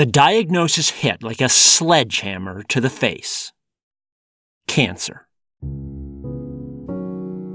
The 0.00 0.06
diagnosis 0.06 0.88
hit 0.88 1.22
like 1.22 1.42
a 1.42 1.50
sledgehammer 1.50 2.62
to 2.70 2.80
the 2.80 2.88
face 2.88 3.52
cancer. 4.66 5.26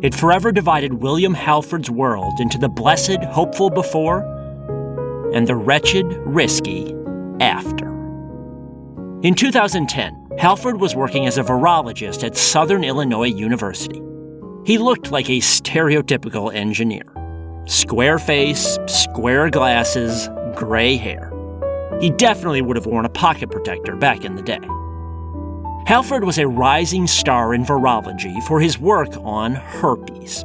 It 0.04 0.14
forever 0.14 0.52
divided 0.52 0.94
William 0.94 1.34
Halford's 1.34 1.90
world 1.90 2.40
into 2.40 2.60
the 2.60 2.70
blessed, 2.70 3.24
hopeful 3.24 3.72
before 3.72 4.20
and 5.34 5.48
the 5.48 5.56
wretched, 5.56 6.06
risky 6.20 6.94
after. 7.40 7.88
In 9.24 9.34
2010, 9.34 10.28
Halford 10.38 10.80
was 10.80 10.96
working 10.96 11.26
as 11.26 11.40
a 11.40 11.44
virologist 11.44 12.24
at 12.24 12.38
Southern 12.38 12.84
Illinois 12.84 13.26
University. 13.26 14.04
He 14.68 14.78
looked 14.78 15.12
like 15.12 15.32
a 15.32 15.40
stereotypical 15.40 16.54
engineer 16.54 17.12
square 17.66 18.20
face, 18.20 18.78
square 18.86 19.50
glasses, 19.50 20.30
gray 20.56 20.96
hair. 20.96 21.35
He 22.02 22.10
definitely 22.10 22.62
would 22.62 22.76
have 22.76 22.86
worn 22.86 23.06
a 23.06 23.10
pocket 23.10 23.50
protector 23.50 23.96
back 23.96 24.26
in 24.26 24.36
the 24.36 24.42
day. 24.42 24.60
Halford 25.86 26.24
was 26.24 26.38
a 26.40 26.48
rising 26.48 27.06
star 27.06 27.54
in 27.54 27.64
virology 27.64 28.42
for 28.44 28.60
his 28.60 28.80
work 28.80 29.16
on 29.18 29.56
herpes. 29.56 30.44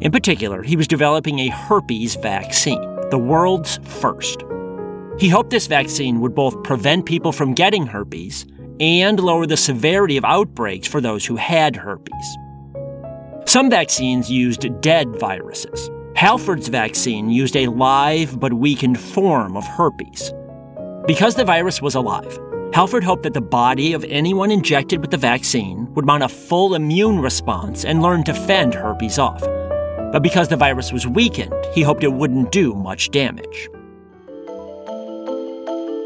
In 0.00 0.12
particular, 0.12 0.62
he 0.62 0.76
was 0.76 0.88
developing 0.88 1.40
a 1.40 1.48
herpes 1.48 2.14
vaccine, 2.14 2.80
the 3.10 3.18
world's 3.18 3.78
first. 3.84 4.44
He 5.18 5.28
hoped 5.28 5.50
this 5.50 5.66
vaccine 5.66 6.20
would 6.20 6.34
both 6.34 6.62
prevent 6.62 7.06
people 7.06 7.32
from 7.32 7.54
getting 7.54 7.86
herpes 7.86 8.46
and 8.80 9.20
lower 9.20 9.46
the 9.46 9.56
severity 9.56 10.16
of 10.16 10.24
outbreaks 10.24 10.88
for 10.88 11.00
those 11.00 11.26
who 11.26 11.36
had 11.36 11.76
herpes. 11.76 12.36
Some 13.46 13.68
vaccines 13.68 14.30
used 14.30 14.80
dead 14.80 15.16
viruses. 15.18 15.90
Halford's 16.16 16.68
vaccine 16.68 17.30
used 17.30 17.56
a 17.56 17.66
live 17.66 18.38
but 18.38 18.52
weakened 18.52 18.98
form 18.98 19.56
of 19.56 19.66
herpes. 19.66 20.32
Because 21.06 21.34
the 21.34 21.44
virus 21.44 21.82
was 21.82 21.96
alive, 21.96 22.38
Halford 22.72 23.02
hoped 23.02 23.24
that 23.24 23.34
the 23.34 23.40
body 23.40 23.92
of 23.92 24.04
anyone 24.04 24.52
injected 24.52 25.00
with 25.00 25.10
the 25.10 25.16
vaccine 25.16 25.92
would 25.94 26.06
mount 26.06 26.22
a 26.22 26.28
full 26.28 26.76
immune 26.76 27.18
response 27.18 27.84
and 27.84 28.00
learn 28.00 28.22
to 28.22 28.32
fend 28.32 28.72
herpes 28.72 29.18
off. 29.18 29.40
But 30.12 30.22
because 30.22 30.46
the 30.46 30.56
virus 30.56 30.92
was 30.92 31.04
weakened, 31.04 31.52
he 31.74 31.82
hoped 31.82 32.04
it 32.04 32.12
wouldn't 32.12 32.52
do 32.52 32.72
much 32.74 33.10
damage. 33.10 33.68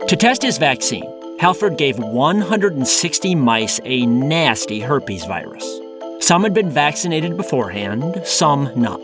To 0.09 0.17
test 0.19 0.41
his 0.41 0.57
vaccine, 0.57 1.05
Halford 1.41 1.77
gave 1.77 1.99
160 1.99 3.35
mice 3.35 3.81
a 3.85 4.07
nasty 4.07 4.81
herpes 4.81 5.27
virus. 5.27 5.81
Some 6.21 6.43
had 6.43 6.55
been 6.55 6.71
vaccinated 6.71 7.37
beforehand, 7.37 8.23
some 8.25 8.73
not. 8.75 9.01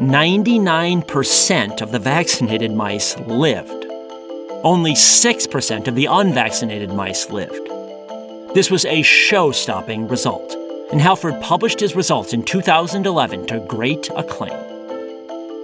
99% 0.00 1.82
of 1.82 1.92
the 1.92 1.98
vaccinated 1.98 2.72
mice 2.72 3.18
lived. 3.18 3.83
Only 4.64 4.94
6% 4.94 5.88
of 5.88 5.94
the 5.94 6.06
unvaccinated 6.06 6.90
mice 6.90 7.28
lived. 7.28 7.68
This 8.54 8.70
was 8.70 8.86
a 8.86 9.02
show 9.02 9.52
stopping 9.52 10.08
result, 10.08 10.56
and 10.90 11.02
Halford 11.02 11.38
published 11.42 11.80
his 11.80 11.94
results 11.94 12.32
in 12.32 12.42
2011 12.42 13.46
to 13.48 13.60
great 13.60 14.08
acclaim. 14.16 14.58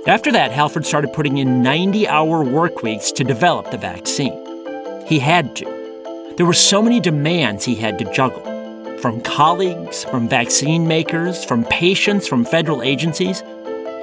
After 0.07 0.31
that, 0.33 0.53
Halford 0.53 0.85
started 0.85 1.15
putting 1.15 1.39
in 1.39 1.63
90 1.63 2.09
hour 2.09 2.45
work 2.45 2.83
weeks 2.83 3.11
to 3.13 3.25
develop 3.25 3.71
the 3.71 3.79
vaccine. 3.79 4.37
He 5.07 5.19
had 5.19 5.57
to. 5.57 6.35
There 6.37 6.45
were 6.45 6.53
so 6.53 6.83
many 6.83 7.01
demands 7.01 7.65
he 7.65 7.77
had 7.77 7.99
to 8.01 8.13
juggle 8.13 8.45
from 8.99 9.23
colleagues, 9.23 10.05
from 10.05 10.29
vaccine 10.29 10.87
makers, 10.87 11.43
from 11.43 11.65
patients, 11.65 12.29
from 12.29 12.45
federal 12.45 12.83
agencies, 12.83 13.41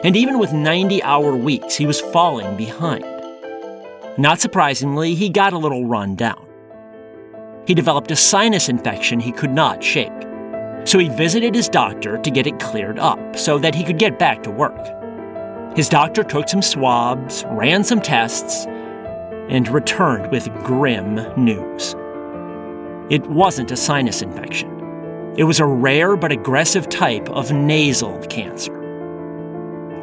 and 0.04 0.16
even 0.16 0.40
with 0.40 0.54
90 0.54 1.04
hour 1.04 1.36
weeks, 1.36 1.76
he 1.76 1.86
was 1.86 2.02
falling 2.02 2.58
behind. 2.58 3.17
Not 4.18 4.40
surprisingly, 4.40 5.14
he 5.14 5.30
got 5.30 5.54
a 5.54 5.58
little 5.58 5.86
run 5.86 6.16
down. 6.16 6.48
He 7.68 7.76
developed 7.76 8.10
a 8.12 8.16
sinus 8.16 8.70
infection 8.70 9.20
he 9.20 9.32
could 9.32 9.52
not 9.52 9.84
shake. 9.84 10.12
So 10.86 10.98
he 10.98 11.10
visited 11.10 11.54
his 11.54 11.70
doctor 11.70 12.18
to 12.18 12.32
get 12.32 12.48
it 12.48 12.60
cleared 12.60 12.98
up 12.98 13.36
so 13.36 13.60
that 13.60 13.76
he 13.76 13.84
could 13.84 14.00
get 14.00 14.18
back 14.18 14.42
to 14.44 14.52
work. 14.52 14.88
His 15.76 15.90
doctor 15.90 16.24
took 16.24 16.50
some 16.50 16.62
swabs, 16.62 17.44
ran 17.50 17.84
some 17.84 18.02
tests, 18.02 18.66
and 19.50 19.68
returned 19.68 20.32
with 20.32 20.52
grim 20.64 21.16
news. 21.38 21.94
It 23.12 23.28
wasn't 23.28 23.72
a 23.72 23.78
sinus 23.78 24.22
infection. 24.22 25.36
It 25.38 25.44
was 25.44 25.60
a 25.60 25.66
rare 25.66 26.18
but 26.18 26.32
aggressive 26.32 26.90
type 26.90 27.30
of 27.30 27.52
nasal 27.52 28.18
cancer. 28.30 28.74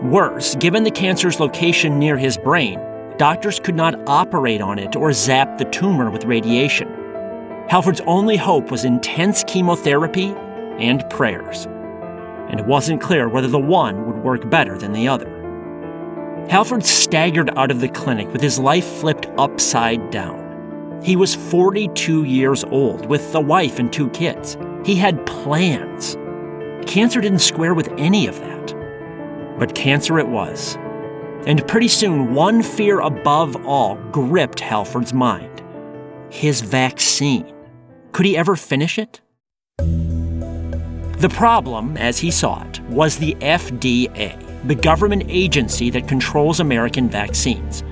Worse, 0.04 0.54
given 0.56 0.84
the 0.84 0.90
cancer's 0.90 1.40
location 1.40 1.98
near 1.98 2.16
his 2.16 2.36
brain, 2.36 2.78
doctors 3.18 3.60
could 3.60 3.74
not 3.74 4.00
operate 4.08 4.60
on 4.60 4.78
it 4.78 4.96
or 4.96 5.12
zap 5.12 5.58
the 5.58 5.64
tumor 5.66 6.10
with 6.10 6.24
radiation. 6.24 6.88
Halford's 7.68 8.00
only 8.06 8.36
hope 8.36 8.70
was 8.70 8.84
intense 8.84 9.44
chemotherapy 9.44 10.34
and 10.78 11.08
prayers, 11.08 11.66
and 12.50 12.60
it 12.60 12.66
wasn't 12.66 13.00
clear 13.00 13.28
whether 13.28 13.48
the 13.48 13.58
one 13.58 14.06
would 14.06 14.22
work 14.22 14.48
better 14.50 14.76
than 14.76 14.92
the 14.92 15.08
other. 15.08 15.30
Halford 16.48 16.84
staggered 16.84 17.50
out 17.56 17.70
of 17.70 17.80
the 17.80 17.88
clinic 17.88 18.30
with 18.32 18.42
his 18.42 18.58
life 18.58 18.84
flipped 18.84 19.28
upside 19.38 20.10
down. 20.10 21.00
He 21.02 21.16
was 21.16 21.34
42 21.34 22.24
years 22.24 22.64
old 22.64 23.06
with 23.06 23.34
a 23.34 23.40
wife 23.40 23.78
and 23.78 23.92
two 23.92 24.10
kids. 24.10 24.56
He 24.84 24.94
had 24.94 25.24
plans. 25.26 26.16
Cancer 26.86 27.20
didn't 27.20 27.38
square 27.38 27.74
with 27.74 27.88
any 27.96 28.26
of 28.26 28.38
that. 28.40 28.74
But 29.58 29.74
cancer 29.74 30.18
it 30.18 30.28
was, 30.28 30.76
and 31.46 31.66
pretty 31.68 31.88
soon, 31.88 32.34
one 32.34 32.62
fear 32.62 33.00
above 33.00 33.66
all 33.66 33.96
gripped 34.12 34.60
Halford's 34.60 35.12
mind 35.12 35.50
his 36.30 36.60
vaccine. 36.62 37.54
Could 38.10 38.26
he 38.26 38.36
ever 38.36 38.56
finish 38.56 38.98
it? 38.98 39.20
The 41.18 41.28
problem, 41.32 41.96
as 41.96 42.18
he 42.18 42.30
saw 42.30 42.64
it, 42.64 42.80
was 42.90 43.16
the 43.16 43.34
FDA, 43.36 44.36
the 44.66 44.74
government 44.74 45.24
agency 45.28 45.90
that 45.90 46.08
controls 46.08 46.58
American 46.58 47.08
vaccines. 47.08 47.84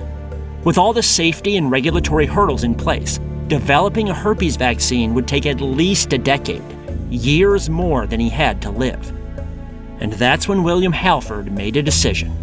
With 0.65 0.77
all 0.77 0.91
the 0.91 1.01
safety 1.01 1.55
and 1.55 1.71
regulatory 1.71 2.25
hurdles 2.25 2.63
in 2.65 2.75
place, 2.75 3.19
developing 3.47 4.09
a 4.09 4.13
herpes 4.13 4.55
vaccine 4.57 5.13
would 5.13 5.27
take 5.27 5.45
at 5.45 5.61
least 5.61 6.13
a 6.13 6.17
decade, 6.17 6.63
years 7.09 7.69
more 7.69 8.05
than 8.05 8.19
he 8.19 8.29
had 8.29 8.61
to 8.61 8.71
live. 8.71 9.09
And 9.99 10.13
that's 10.13 10.47
when 10.47 10.63
William 10.63 10.93
Halford 10.93 11.51
made 11.51 11.77
a 11.77 11.81
decision. 11.83 12.42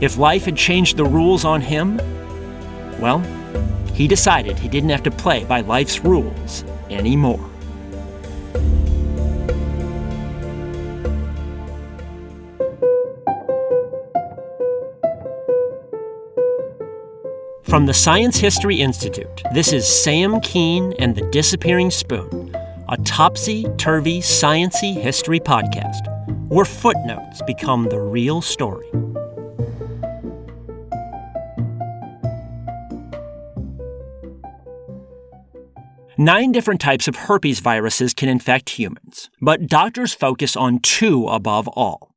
If 0.00 0.16
life 0.16 0.46
had 0.46 0.56
changed 0.56 0.96
the 0.96 1.04
rules 1.04 1.44
on 1.44 1.60
him, 1.60 1.98
well, 3.00 3.18
he 3.92 4.08
decided 4.08 4.58
he 4.58 4.68
didn't 4.68 4.88
have 4.88 5.02
to 5.02 5.10
play 5.10 5.44
by 5.44 5.60
life's 5.60 6.00
rules 6.00 6.64
anymore. 6.88 7.50
From 17.62 17.84
the 17.84 17.94
Science 17.94 18.38
History 18.38 18.80
Institute, 18.80 19.42
this 19.52 19.72
is 19.72 19.86
Sam 19.86 20.40
Kean 20.40 20.94
and 20.98 21.14
the 21.14 21.28
Disappearing 21.30 21.90
Spoon, 21.90 22.56
a 22.88 22.96
topsy 23.04 23.66
turvy 23.76 24.20
sciency 24.20 24.94
history 24.94 25.40
podcast 25.40 26.08
where 26.48 26.64
footnotes 26.64 27.42
become 27.46 27.84
the 27.90 28.00
real 28.00 28.40
story. 28.40 28.90
Nine 36.20 36.52
different 36.52 36.82
types 36.82 37.08
of 37.08 37.16
herpes 37.16 37.60
viruses 37.60 38.12
can 38.12 38.28
infect 38.28 38.68
humans, 38.78 39.30
but 39.40 39.68
doctors 39.68 40.12
focus 40.12 40.54
on 40.54 40.80
two 40.80 41.26
above 41.26 41.66
all 41.68 42.12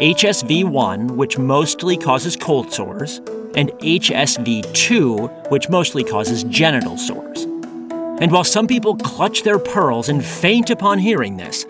HSV1, 0.00 1.12
which 1.12 1.38
mostly 1.38 1.96
causes 1.96 2.36
cold 2.36 2.70
sores, 2.74 3.22
and 3.56 3.70
HSV2, 3.80 5.50
which 5.50 5.70
mostly 5.70 6.04
causes 6.04 6.44
genital 6.44 6.98
sores. 6.98 7.44
And 8.20 8.30
while 8.30 8.44
some 8.44 8.66
people 8.66 8.96
clutch 8.96 9.44
their 9.44 9.58
pearls 9.58 10.10
and 10.10 10.22
faint 10.22 10.68
upon 10.68 10.98
hearing 10.98 11.38
this, 11.38 11.64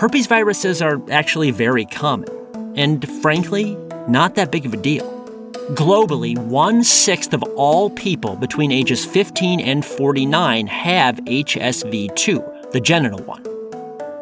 herpes 0.00 0.26
viruses 0.26 0.82
are 0.82 1.00
actually 1.12 1.52
very 1.52 1.84
common, 1.86 2.28
and 2.74 3.08
frankly, 3.22 3.76
not 4.08 4.34
that 4.34 4.50
big 4.50 4.66
of 4.66 4.74
a 4.74 4.76
deal. 4.76 5.17
Globally, 5.74 6.38
one 6.38 6.82
sixth 6.82 7.34
of 7.34 7.42
all 7.54 7.90
people 7.90 8.36
between 8.36 8.72
ages 8.72 9.04
15 9.04 9.60
and 9.60 9.84
49 9.84 10.66
have 10.66 11.16
HSV2, 11.16 12.72
the 12.72 12.80
genital 12.80 13.18
one. 13.24 13.42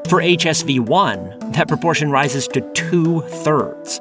For 0.08 0.20
HSV1, 0.20 1.54
that 1.54 1.68
proportion 1.68 2.10
rises 2.10 2.48
to 2.48 2.60
two 2.72 3.20
thirds. 3.20 4.00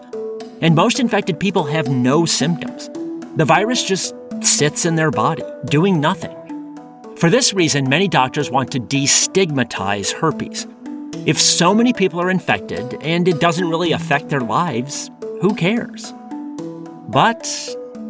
And 0.62 0.74
most 0.74 1.00
infected 1.00 1.40
people 1.40 1.66
have 1.66 1.88
no 1.88 2.26
symptoms. 2.26 2.90
The 3.36 3.46
virus 3.46 3.84
just 3.84 4.16
sits 4.42 4.84
in 4.86 4.96
their 4.96 5.12
body, 5.12 5.44
doing 5.66 6.02
nothing. 6.02 6.36
For 7.18 7.30
this 7.30 7.54
reason, 7.54 7.88
many 7.88 8.08
doctors 8.08 8.50
want 8.50 8.72
to 8.72 8.80
destigmatize 8.80 10.12
herpes. 10.14 10.66
If 11.28 11.40
so 11.40 11.76
many 11.76 11.94
people 11.94 12.20
are 12.20 12.32
infected 12.32 12.96
and 13.02 13.28
it 13.28 13.40
doesn't 13.40 13.70
really 13.70 13.92
affect 13.92 14.30
their 14.30 14.42
lives, 14.42 15.12
who 15.42 15.54
cares? 15.54 16.12
But 17.08 17.48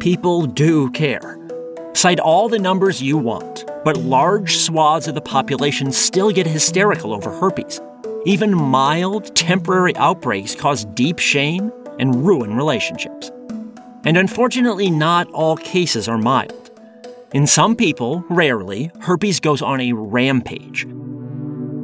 people 0.00 0.46
do 0.46 0.90
care. 0.90 1.38
Cite 1.94 2.20
all 2.20 2.48
the 2.48 2.58
numbers 2.58 3.02
you 3.02 3.16
want, 3.16 3.64
but 3.84 3.96
large 3.96 4.56
swaths 4.56 5.08
of 5.08 5.14
the 5.14 5.20
population 5.20 5.92
still 5.92 6.30
get 6.30 6.46
hysterical 6.46 7.14
over 7.14 7.30
herpes. 7.30 7.80
Even 8.24 8.54
mild, 8.54 9.34
temporary 9.36 9.96
outbreaks 9.96 10.54
cause 10.54 10.84
deep 10.84 11.18
shame 11.18 11.72
and 11.98 12.26
ruin 12.26 12.56
relationships. 12.56 13.30
And 14.04 14.16
unfortunately, 14.16 14.90
not 14.90 15.28
all 15.30 15.56
cases 15.56 16.08
are 16.08 16.18
mild. 16.18 16.70
In 17.32 17.46
some 17.46 17.76
people, 17.76 18.24
rarely, 18.28 18.90
herpes 19.00 19.40
goes 19.40 19.62
on 19.62 19.80
a 19.80 19.92
rampage. 19.92 20.86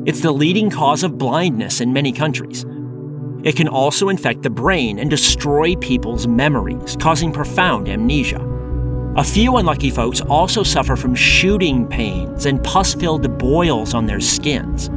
It's 0.04 0.20
the 0.20 0.32
leading 0.32 0.70
cause 0.70 1.02
of 1.02 1.18
blindness 1.18 1.80
in 1.80 1.92
many 1.92 2.12
countries. 2.12 2.64
It 3.42 3.56
can 3.56 3.66
also 3.66 4.08
infect 4.08 4.42
the 4.42 4.50
brain 4.50 4.98
and 5.00 5.10
destroy 5.10 5.74
people's 5.76 6.28
memories, 6.28 6.96
causing 7.00 7.32
profound 7.32 7.88
amnesia. 7.88 8.40
A 9.16 9.24
few 9.24 9.56
unlucky 9.56 9.90
folks 9.90 10.20
also 10.20 10.62
suffer 10.62 10.94
from 10.94 11.14
shooting 11.14 11.86
pains 11.86 12.46
and 12.46 12.62
pus 12.62 12.94
filled 12.94 13.38
boils 13.38 13.94
on 13.94 14.06
their 14.06 14.20
skins. 14.20 14.90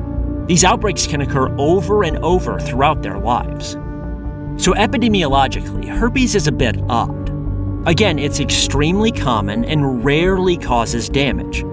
These 0.48 0.64
outbreaks 0.64 1.08
can 1.08 1.22
occur 1.22 1.54
over 1.58 2.04
and 2.04 2.18
over 2.20 2.60
throughout 2.60 3.02
their 3.02 3.18
lives. 3.18 3.72
So, 4.58 4.74
epidemiologically, 4.74 5.90
herpes 5.90 6.36
is 6.36 6.48
a 6.48 6.52
bit 6.52 6.80
odd. 6.88 7.30
Again, 7.88 8.20
it's 8.20 8.40
extremely 8.40 9.12
common 9.12 9.66
and 9.66 10.06
rarely 10.06 10.56
causes 10.56 11.10
damage, 11.10 11.64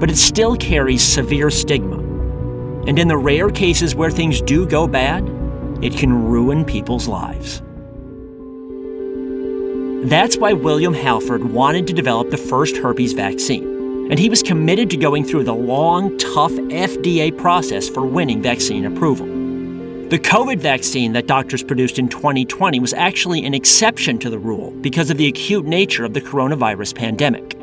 but 0.00 0.10
it 0.10 0.16
still 0.16 0.56
carries 0.56 1.02
severe 1.02 1.50
stigma. 1.50 1.98
And 2.86 2.98
in 2.98 3.06
the 3.06 3.16
rare 3.16 3.50
cases 3.50 3.94
where 3.94 4.10
things 4.10 4.40
do 4.40 4.66
go 4.66 4.88
bad, 4.88 5.41
it 5.82 5.96
can 5.96 6.26
ruin 6.26 6.64
people's 6.64 7.08
lives. 7.08 7.60
That's 10.08 10.36
why 10.36 10.52
William 10.52 10.94
Halford 10.94 11.44
wanted 11.44 11.86
to 11.86 11.92
develop 11.92 12.30
the 12.30 12.36
first 12.36 12.76
herpes 12.76 13.12
vaccine, 13.12 14.08
and 14.10 14.18
he 14.18 14.28
was 14.28 14.42
committed 14.42 14.90
to 14.90 14.96
going 14.96 15.24
through 15.24 15.44
the 15.44 15.54
long, 15.54 16.18
tough 16.18 16.52
FDA 16.52 17.36
process 17.36 17.88
for 17.88 18.04
winning 18.04 18.42
vaccine 18.42 18.84
approval. 18.84 19.26
The 20.12 20.18
COVID 20.18 20.58
vaccine 20.58 21.14
that 21.14 21.26
doctors 21.26 21.62
produced 21.62 21.98
in 21.98 22.08
2020 22.08 22.80
was 22.80 22.92
actually 22.92 23.46
an 23.46 23.54
exception 23.54 24.18
to 24.18 24.28
the 24.28 24.38
rule 24.38 24.72
because 24.82 25.08
of 25.08 25.16
the 25.16 25.26
acute 25.26 25.64
nature 25.64 26.04
of 26.04 26.12
the 26.12 26.20
coronavirus 26.20 26.94
pandemic. 26.94 27.54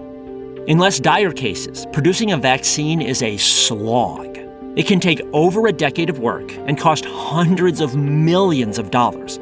In 0.67 0.79
less 0.79 0.99
dire 0.99 1.31
cases, 1.31 1.85
producing 1.93 2.31
a 2.31 2.37
vaccine 2.37 3.01
is 3.01 3.21
a 3.21 3.37
slog. 3.37 4.38
It 4.75 4.85
can 4.85 4.99
take 4.99 5.21
over 5.33 5.67
a 5.67 5.73
decade 5.73 6.09
of 6.09 6.19
work 6.19 6.51
and 6.51 6.77
cost 6.77 7.05
hundreds 7.05 7.81
of 7.81 7.95
millions 7.95 8.77
of 8.77 8.91
dollars. 8.91 9.39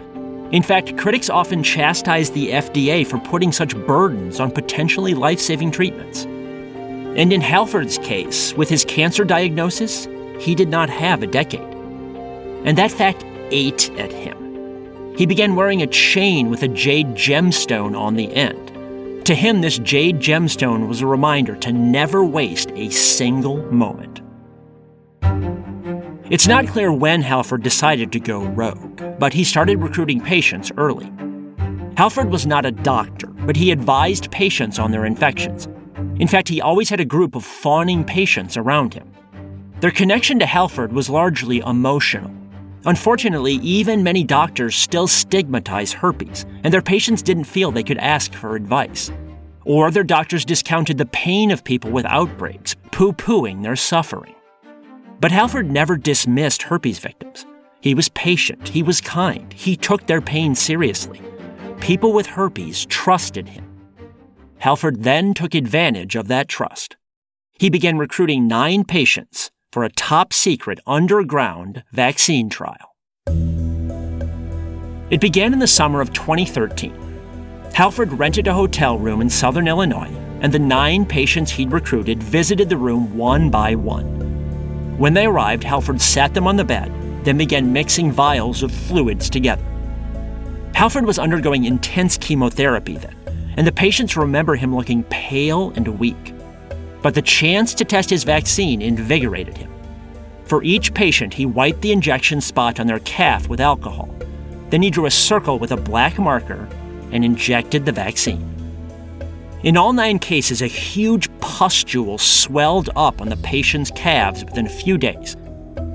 In 0.52 0.64
fact, 0.64 0.98
critics 0.98 1.30
often 1.30 1.62
chastise 1.62 2.32
the 2.32 2.52
FDA 2.52 3.06
for 3.06 3.20
putting 3.20 3.52
such 3.52 3.76
burdens 3.86 4.40
on 4.40 4.50
potentially 4.52 5.14
life 5.14 5.40
saving 5.42 5.72
treatments. 5.72 6.24
And 6.24 7.34
in 7.34 7.42
Halford's 7.42 7.98
case, 7.98 8.54
with 8.54 8.70
his 8.70 8.86
cancer 8.86 9.26
diagnosis, 9.26 10.08
he 10.40 10.56
did 10.56 10.70
not 10.70 10.90
have 10.90 11.22
a 11.22 11.28
decade. 11.28 11.74
And 12.64 12.78
that 12.78 12.92
fact 12.92 13.26
ate 13.52 13.90
at 13.98 14.14
him. 14.14 15.16
He 15.18 15.26
began 15.26 15.56
wearing 15.56 15.82
a 15.82 15.88
chain 15.88 16.50
with 16.50 16.64
a 16.64 16.68
jade 16.68 17.16
gemstone 17.16 18.00
on 18.00 18.16
the 18.16 18.34
end. 18.34 19.26
To 19.26 19.36
him, 19.36 19.60
this 19.60 19.80
jade 19.80 20.20
gemstone 20.20 20.88
was 20.88 21.02
a 21.02 21.08
reminder 21.08 21.56
to 21.58 21.74
never 21.74 22.24
waste 22.24 22.72
a 22.76 22.90
single 22.90 23.58
moment. 23.74 24.22
It's 26.30 26.46
not 26.46 26.68
clear 26.68 26.92
when 26.92 27.22
Halford 27.22 27.64
decided 27.64 28.12
to 28.12 28.20
go 28.20 28.44
rogue, 28.44 29.02
but 29.18 29.32
he 29.32 29.46
started 29.46 29.82
recruiting 29.82 30.20
patients 30.20 30.74
early. 30.76 31.10
Halford 31.96 32.30
was 32.30 32.46
not 32.46 32.66
a 32.66 32.72
doctor, 32.72 33.28
but 33.28 33.56
he 33.56 33.72
advised 33.72 34.30
patients 34.30 34.78
on 34.78 34.92
their 34.92 35.06
infections. 35.06 35.70
In 36.20 36.28
fact, 36.28 36.50
he 36.50 36.60
always 36.60 36.90
had 36.90 37.00
a 37.00 37.06
group 37.06 37.34
of 37.34 37.46
fawning 37.46 38.04
patients 38.04 38.58
around 38.58 38.94
him. 38.94 39.10
Their 39.80 39.92
connection 39.92 40.38
to 40.40 40.46
Halford 40.46 40.92
was 40.92 41.10
largely 41.10 41.60
emotional. 41.60 42.32
Unfortunately, 42.84 43.54
even 43.54 44.04
many 44.04 44.26
doctors 44.26 44.76
still 44.76 45.08
stigmatize 45.08 45.94
herpes, 45.94 46.46
and 46.62 46.74
their 46.74 46.82
patients 46.82 47.22
didn't 47.22 47.46
feel 47.46 47.72
they 47.72 47.84
could 47.84 48.00
ask 48.00 48.34
for 48.34 48.58
advice. 48.58 49.12
Or 49.64 49.92
their 49.92 50.04
doctors 50.04 50.44
discounted 50.44 50.98
the 50.98 51.06
pain 51.06 51.52
of 51.52 51.64
people 51.64 51.90
with 51.90 52.06
outbreaks, 52.06 52.76
poo 52.92 53.14
pooing 53.14 53.64
their 53.64 53.78
suffering. 53.78 54.34
But 55.20 55.32
Halford 55.32 55.72
never 55.72 55.98
dismissed 55.98 56.64
herpes 56.64 57.00
victims. 57.00 57.46
He 57.82 57.96
was 57.96 58.10
patient, 58.10 58.70
he 58.70 58.84
was 58.84 59.02
kind, 59.02 59.52
he 59.54 59.76
took 59.76 60.06
their 60.06 60.22
pain 60.22 60.54
seriously. 60.54 61.22
People 61.80 62.14
with 62.14 62.28
herpes 62.28 62.86
trusted 62.86 63.50
him. 63.50 63.66
Halford 64.60 65.04
then 65.04 65.34
took 65.34 65.56
advantage 65.56 66.16
of 66.16 66.28
that 66.28 66.48
trust. 66.48 66.98
He 67.60 67.70
began 67.70 67.98
recruiting 67.98 68.48
nine 68.48 68.84
patients 68.84 69.50
for 69.72 69.84
a 69.84 69.90
top 69.92 70.34
secret 70.34 70.80
underground 70.86 71.84
vaccine 71.92 72.50
trial. 72.50 72.96
It 75.10 75.22
began 75.22 75.54
in 75.54 75.60
the 75.60 75.68
summer 75.68 76.02
of 76.02 76.14
2013. 76.14 77.72
Halford 77.74 78.12
rented 78.14 78.48
a 78.48 78.54
hotel 78.54 78.98
room 79.00 79.22
in 79.22 79.30
southern 79.30 79.68
Illinois, 79.68 80.12
and 80.42 80.54
the 80.54 80.60
nine 80.60 81.06
patients 81.06 81.52
he'd 81.52 81.72
recruited 81.72 82.22
visited 82.22 82.70
the 82.70 82.78
room 82.78 83.16
one 83.18 83.50
by 83.50 83.74
one. 83.74 84.37
When 84.98 85.14
they 85.14 85.28
arrived, 85.28 85.64
Halford 85.64 86.02
sat 86.02 86.34
them 86.34 86.48
on 86.48 86.56
the 86.56 86.64
bed, 86.64 86.92
then 87.24 87.38
began 87.38 87.72
mixing 87.72 88.12
vials 88.12 88.64
of 88.64 88.72
fluids 88.72 89.30
together. 89.30 89.64
Halford 90.74 91.06
was 91.06 91.20
undergoing 91.20 91.66
intense 91.66 92.18
chemotherapy 92.18 92.98
then, 92.98 93.16
and 93.58 93.68
the 93.68 93.72
patients 93.72 94.18
remember 94.18 94.56
him 94.56 94.76
looking 94.76 95.04
pale 95.04 95.72
and 95.76 96.00
weak. 96.00 96.34
But 97.04 97.14
the 97.14 97.22
chance 97.22 97.76
to 97.76 97.86
test 97.86 98.10
his 98.10 98.24
vaccine 98.24 98.82
invigorated 98.82 99.56
him. 99.56 99.72
For 100.46 100.64
each 100.64 100.94
patient, 100.96 101.34
he 101.34 101.46
wiped 101.46 101.82
the 101.82 101.92
injection 101.92 102.42
spot 102.42 102.80
on 102.80 102.88
their 102.88 103.00
calf 103.00 103.48
with 103.50 103.60
alcohol. 103.60 104.10
Then 104.72 104.82
he 104.82 104.90
drew 104.90 105.06
a 105.06 105.12
circle 105.12 105.60
with 105.60 105.72
a 105.72 105.78
black 105.78 106.18
marker 106.18 106.68
and 107.12 107.24
injected 107.24 107.86
the 107.86 107.92
vaccine. 107.92 108.57
In 109.64 109.76
all 109.76 109.92
nine 109.92 110.20
cases, 110.20 110.62
a 110.62 110.68
huge 110.68 111.30
pustule 111.40 112.20
swelled 112.20 112.92
up 112.96 113.22
on 113.22 113.30
the 113.30 113.38
patient's 113.38 113.90
calves 113.92 114.46
within 114.46 114.68
a 114.68 114.70
few 114.70 115.00
days. 115.00 115.36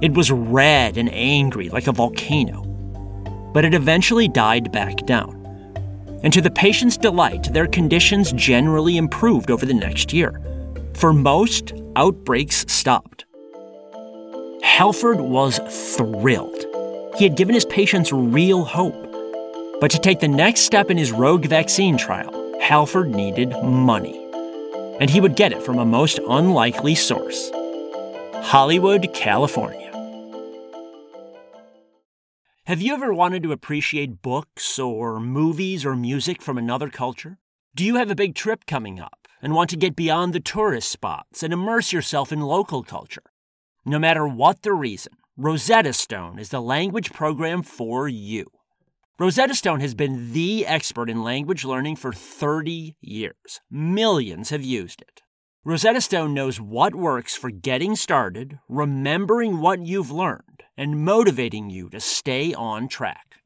It 0.00 0.12
was 0.14 0.32
red 0.32 0.96
and 0.96 1.08
angry 1.12 1.68
like 1.68 1.86
a 1.86 1.92
volcano. 1.92 2.62
But 3.54 3.64
it 3.64 3.72
eventually 3.72 4.26
died 4.26 4.72
back 4.72 4.96
down. 5.06 5.38
And 6.24 6.32
to 6.32 6.40
the 6.40 6.50
patient's 6.50 6.96
delight, 6.96 7.52
their 7.52 7.68
conditions 7.68 8.32
generally 8.32 8.96
improved 8.96 9.50
over 9.50 9.64
the 9.64 9.74
next 9.74 10.12
year. 10.12 10.40
For 10.94 11.12
most, 11.12 11.72
outbreaks 11.94 12.64
stopped. 12.68 13.26
Halford 14.62 15.20
was 15.20 15.60
thrilled. 15.96 16.66
He 17.16 17.24
had 17.24 17.36
given 17.36 17.54
his 17.54 17.66
patients 17.66 18.12
real 18.12 18.64
hope. 18.64 19.00
But 19.80 19.92
to 19.92 20.00
take 20.00 20.18
the 20.18 20.28
next 20.28 20.62
step 20.62 20.90
in 20.90 20.96
his 20.96 21.12
rogue 21.12 21.46
vaccine 21.46 21.96
trial, 21.96 22.41
Halford 22.62 23.10
needed 23.10 23.50
money. 23.62 24.18
And 25.00 25.10
he 25.10 25.20
would 25.20 25.36
get 25.36 25.52
it 25.52 25.62
from 25.62 25.78
a 25.78 25.84
most 25.84 26.18
unlikely 26.28 26.94
source 26.94 27.50
Hollywood, 28.44 29.12
California. 29.12 29.90
Have 32.64 32.80
you 32.80 32.94
ever 32.94 33.12
wanted 33.12 33.42
to 33.42 33.52
appreciate 33.52 34.22
books 34.22 34.78
or 34.78 35.20
movies 35.20 35.84
or 35.84 35.94
music 35.94 36.40
from 36.40 36.56
another 36.56 36.88
culture? 36.88 37.38
Do 37.74 37.84
you 37.84 37.96
have 37.96 38.10
a 38.10 38.14
big 38.14 38.34
trip 38.34 38.64
coming 38.66 39.00
up 39.00 39.22
and 39.42 39.54
want 39.54 39.68
to 39.70 39.76
get 39.76 39.96
beyond 39.96 40.32
the 40.32 40.40
tourist 40.40 40.88
spots 40.88 41.42
and 41.42 41.52
immerse 41.52 41.92
yourself 41.92 42.32
in 42.32 42.40
local 42.40 42.84
culture. 42.84 43.24
No 43.84 43.98
matter 43.98 44.26
what 44.26 44.62
the 44.62 44.72
reason, 44.72 45.14
Rosetta 45.36 45.92
Stone 45.92 46.38
is 46.38 46.50
the 46.50 46.62
language 46.62 47.12
program 47.12 47.62
for 47.62 48.06
you. 48.08 48.46
Rosetta 49.18 49.54
Stone 49.54 49.80
has 49.80 49.94
been 49.94 50.32
the 50.32 50.66
expert 50.66 51.10
in 51.10 51.22
language 51.22 51.66
learning 51.66 51.96
for 51.96 52.14
30 52.14 52.96
years. 53.02 53.60
Millions 53.70 54.48
have 54.48 54.64
used 54.64 55.02
it. 55.02 55.20
Rosetta 55.64 56.00
Stone 56.00 56.32
knows 56.32 56.58
what 56.58 56.94
works 56.94 57.36
for 57.36 57.50
getting 57.50 57.94
started, 57.94 58.58
remembering 58.70 59.60
what 59.60 59.84
you've 59.84 60.10
learned, 60.10 60.62
and 60.78 61.04
motivating 61.04 61.68
you 61.68 61.90
to 61.90 62.00
stay 62.00 62.54
on 62.54 62.88
track. 62.88 63.36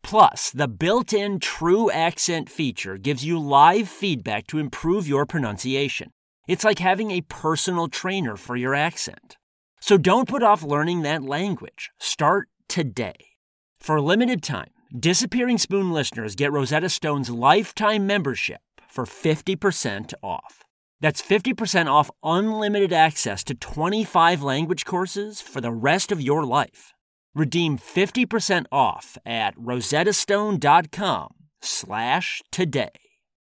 Plus, 0.00 0.52
the 0.52 0.68
built 0.68 1.12
in 1.12 1.40
True 1.40 1.90
Accent 1.90 2.48
feature 2.48 2.96
gives 2.96 3.24
you 3.24 3.36
live 3.36 3.88
feedback 3.88 4.46
to 4.46 4.60
improve 4.60 5.08
your 5.08 5.26
pronunciation. 5.26 6.12
It's 6.46 6.64
like 6.64 6.78
having 6.78 7.10
a 7.10 7.22
personal 7.22 7.88
trainer 7.88 8.36
for 8.36 8.54
your 8.54 8.76
accent. 8.76 9.36
So 9.80 9.98
don't 9.98 10.28
put 10.28 10.44
off 10.44 10.62
learning 10.62 11.02
that 11.02 11.24
language. 11.24 11.90
Start 11.98 12.48
today. 12.68 13.32
For 13.80 13.96
a 13.96 14.02
limited 14.02 14.42
time, 14.42 14.70
Disappearing 14.94 15.58
Spoon 15.58 15.92
listeners 15.92 16.36
get 16.36 16.52
Rosetta 16.52 16.88
Stone's 16.88 17.28
lifetime 17.28 18.06
membership 18.06 18.60
for 18.88 19.04
50% 19.04 20.14
off. 20.22 20.62
That's 21.00 21.20
50% 21.20 21.88
off 21.88 22.08
unlimited 22.22 22.92
access 22.92 23.42
to 23.44 23.54
25 23.54 24.44
language 24.44 24.84
courses 24.84 25.40
for 25.40 25.60
the 25.60 25.72
rest 25.72 26.12
of 26.12 26.20
your 26.20 26.44
life. 26.44 26.94
Redeem 27.34 27.78
50% 27.78 28.66
off 28.70 29.18
at 29.26 29.56
rosettastone.com 29.56 31.34
slash 31.60 32.42
today. 32.52 32.90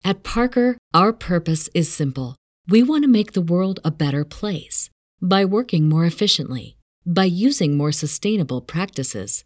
At 0.03 0.23
Parker, 0.23 0.77
our 0.91 1.13
purpose 1.13 1.69
is 1.75 1.93
simple. 1.93 2.35
We 2.67 2.81
want 2.81 3.03
to 3.03 3.07
make 3.07 3.33
the 3.33 3.41
world 3.41 3.79
a 3.85 3.91
better 3.91 4.25
place 4.25 4.89
by 5.21 5.45
working 5.45 5.87
more 5.87 6.05
efficiently, 6.05 6.77
by 7.05 7.25
using 7.25 7.77
more 7.77 7.91
sustainable 7.91 8.61
practices, 8.61 9.45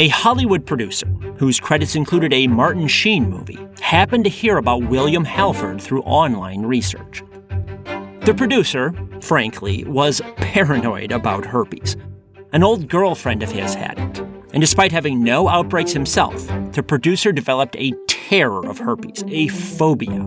A 0.00 0.08
Hollywood 0.08 0.64
producer, 0.64 1.06
whose 1.36 1.60
credits 1.60 1.94
included 1.94 2.32
a 2.32 2.46
Martin 2.46 2.88
Sheen 2.88 3.28
movie, 3.28 3.58
happened 3.82 4.24
to 4.24 4.30
hear 4.30 4.56
about 4.56 4.88
William 4.88 5.26
Halford 5.26 5.78
through 5.78 6.00
online 6.04 6.62
research. 6.62 7.22
The 8.24 8.32
producer, 8.34 8.94
frankly, 9.20 9.84
was 9.84 10.22
paranoid 10.36 11.12
about 11.12 11.44
herpes. 11.44 11.98
An 12.54 12.62
old 12.62 12.88
girlfriend 12.88 13.42
of 13.42 13.50
his 13.50 13.74
had 13.74 13.98
it, 13.98 14.20
and 14.54 14.62
despite 14.62 14.90
having 14.90 15.22
no 15.22 15.50
outbreaks 15.50 15.92
himself, 15.92 16.46
the 16.72 16.82
producer 16.82 17.30
developed 17.30 17.76
a 17.76 17.92
terror 18.06 18.66
of 18.66 18.78
herpes, 18.78 19.22
a 19.28 19.48
phobia. 19.48 20.26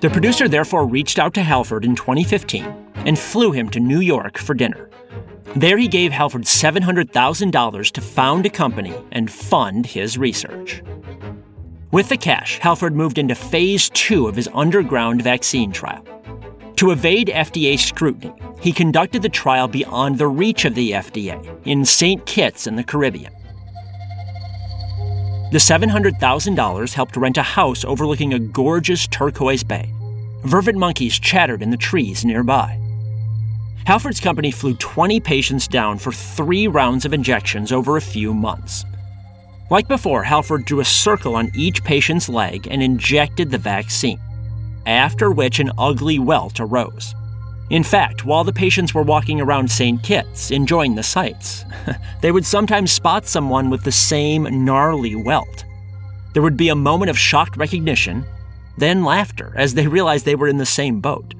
The 0.00 0.10
producer 0.10 0.48
therefore 0.48 0.86
reached 0.86 1.18
out 1.18 1.32
to 1.32 1.42
Halford 1.42 1.86
in 1.86 1.96
2015 1.96 2.66
and 3.06 3.18
flew 3.18 3.52
him 3.52 3.70
to 3.70 3.80
New 3.80 4.00
York 4.00 4.36
for 4.36 4.52
dinner. 4.52 4.90
There, 5.56 5.76
he 5.76 5.88
gave 5.88 6.12
Halford 6.12 6.42
$700,000 6.42 7.90
to 7.92 8.00
found 8.00 8.46
a 8.46 8.50
company 8.50 8.94
and 9.10 9.30
fund 9.30 9.86
his 9.86 10.16
research. 10.16 10.82
With 11.90 12.08
the 12.08 12.16
cash, 12.16 12.58
Halford 12.58 12.94
moved 12.94 13.18
into 13.18 13.34
phase 13.34 13.90
two 13.90 14.26
of 14.26 14.36
his 14.36 14.48
underground 14.54 15.22
vaccine 15.22 15.72
trial. 15.72 16.04
To 16.76 16.90
evade 16.90 17.28
FDA 17.28 17.78
scrutiny, 17.78 18.32
he 18.60 18.72
conducted 18.72 19.22
the 19.22 19.28
trial 19.28 19.68
beyond 19.68 20.18
the 20.18 20.26
reach 20.26 20.64
of 20.64 20.74
the 20.74 20.92
FDA 20.92 21.38
in 21.66 21.84
St. 21.84 22.24
Kitts 22.24 22.66
in 22.66 22.76
the 22.76 22.82
Caribbean. 22.82 23.32
The 25.52 25.58
$700,000 25.58 26.94
helped 26.94 27.16
rent 27.16 27.36
a 27.36 27.42
house 27.42 27.84
overlooking 27.84 28.32
a 28.32 28.38
gorgeous 28.38 29.06
turquoise 29.06 29.62
bay. 29.62 29.92
Vervet 30.44 30.76
monkeys 30.76 31.18
chattered 31.18 31.60
in 31.60 31.68
the 31.68 31.76
trees 31.76 32.24
nearby. 32.24 32.81
Halford's 33.84 34.20
company 34.20 34.52
flew 34.52 34.74
20 34.74 35.18
patients 35.20 35.66
down 35.66 35.98
for 35.98 36.12
three 36.12 36.68
rounds 36.68 37.04
of 37.04 37.12
injections 37.12 37.72
over 37.72 37.96
a 37.96 38.00
few 38.00 38.32
months. 38.32 38.84
Like 39.70 39.88
before, 39.88 40.22
Halford 40.22 40.66
drew 40.66 40.80
a 40.80 40.84
circle 40.84 41.34
on 41.34 41.50
each 41.54 41.82
patient's 41.82 42.28
leg 42.28 42.68
and 42.70 42.82
injected 42.82 43.50
the 43.50 43.58
vaccine, 43.58 44.20
after 44.86 45.32
which 45.32 45.58
an 45.58 45.72
ugly 45.78 46.18
welt 46.18 46.60
arose. 46.60 47.14
In 47.70 47.82
fact, 47.82 48.24
while 48.24 48.44
the 48.44 48.52
patients 48.52 48.94
were 48.94 49.02
walking 49.02 49.40
around 49.40 49.70
St. 49.70 50.00
Kitts, 50.02 50.50
enjoying 50.50 50.94
the 50.94 51.02
sights, 51.02 51.64
they 52.20 52.30
would 52.30 52.46
sometimes 52.46 52.92
spot 52.92 53.26
someone 53.26 53.68
with 53.68 53.82
the 53.82 53.90
same 53.90 54.64
gnarly 54.64 55.16
welt. 55.16 55.64
There 56.34 56.42
would 56.42 56.56
be 56.56 56.68
a 56.68 56.76
moment 56.76 57.10
of 57.10 57.18
shocked 57.18 57.56
recognition, 57.56 58.24
then 58.78 59.04
laughter 59.04 59.54
as 59.56 59.74
they 59.74 59.86
realized 59.86 60.24
they 60.24 60.34
were 60.34 60.48
in 60.48 60.58
the 60.58 60.66
same 60.66 61.00
boat. 61.00 61.34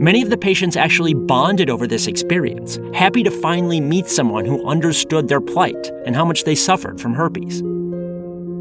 Many 0.00 0.22
of 0.22 0.30
the 0.30 0.38
patients 0.38 0.78
actually 0.78 1.12
bonded 1.12 1.68
over 1.68 1.86
this 1.86 2.06
experience, 2.06 2.78
happy 2.94 3.22
to 3.22 3.30
finally 3.30 3.82
meet 3.82 4.06
someone 4.06 4.46
who 4.46 4.66
understood 4.66 5.28
their 5.28 5.42
plight 5.42 5.90
and 6.06 6.16
how 6.16 6.24
much 6.24 6.44
they 6.44 6.54
suffered 6.54 6.98
from 6.98 7.12
herpes. 7.12 7.62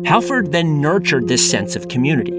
Halford 0.06 0.52
then 0.52 0.82
nurtured 0.82 1.30
this 1.30 1.50
sense 1.50 1.78
of 1.78 1.88
community. 1.88 2.34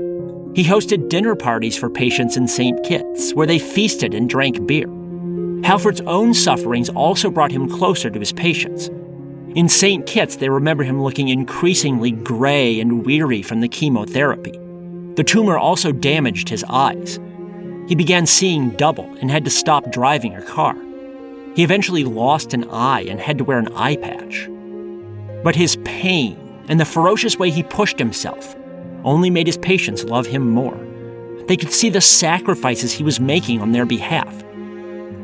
He 0.55 0.69
hosted 0.69 1.09
dinner 1.09 1.35
parties 1.35 1.79
for 1.79 1.89
patients 1.89 2.37
in 2.37 2.47
St. 2.47 2.85
Kitts, 2.85 3.33
where 3.33 3.47
they 3.47 3.59
feasted 3.59 4.13
and 4.13 4.29
drank 4.29 4.67
beer. 4.67 4.89
Halford's 5.65 6.03
own 6.03 6.35
sufferings 6.35 6.91
also 6.91 7.31
brought 7.31 7.53
him 7.53 7.71
closer 7.71 8.11
to 8.11 8.19
his 8.19 8.35
patients. 8.35 8.89
In 9.55 9.71
St. 9.71 10.05
Kitts, 10.07 10.37
they 10.37 10.51
remember 10.51 10.85
him 10.85 11.03
looking 11.03 11.29
increasingly 11.29 12.11
gray 12.11 12.79
and 12.79 13.07
weary 13.07 13.41
from 13.41 13.63
the 13.63 13.69
chemotherapy. 13.69 14.53
The 15.15 15.25
tumor 15.25 15.57
also 15.57 15.91
damaged 15.91 16.51
his 16.51 16.65
eyes, 16.69 17.19
he 17.91 17.97
began 17.97 18.25
seeing 18.25 18.71
double 18.77 19.13
and 19.17 19.33
had 19.33 19.45
to 19.45 19.51
stop 19.51 19.91
driving 19.91 20.37
a 20.37 20.43
car. 20.43 20.77
He 21.57 21.65
eventually 21.65 22.05
lost 22.05 22.55
an 22.55 22.71
eye 22.71 23.01
and 23.01 23.19
had 23.19 23.37
to 23.39 23.45
wear 23.45 23.59
an 23.59 23.75
eye 23.75 23.97
patch. 23.97 24.49
But 25.43 25.57
his 25.57 25.75
pain 25.85 26.39
and 26.69 26.79
the 26.79 26.85
ferocious 26.85 27.37
way 27.37 27.51
he 27.51 27.65
pushed 27.65 27.99
himself 27.99 28.55
only 29.03 29.29
made 29.29 29.49
his 29.49 29.57
patients 29.57 30.05
love 30.05 30.29
him 30.29 30.51
more. 30.51 30.79
They 31.49 31.57
could 31.57 31.73
see 31.73 31.91
the 31.91 32.01
sacrifices 32.01 32.93
he 32.93 33.03
was 33.03 33.19
making 33.19 33.61
on 33.61 33.73
their 33.73 33.87
behalf. 33.87 34.41